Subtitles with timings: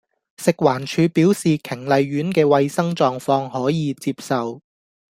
[0.37, 4.59] 食環署表示瓊麗苑既衛生狀況可以接受